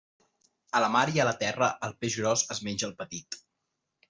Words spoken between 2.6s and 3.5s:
menja el petit.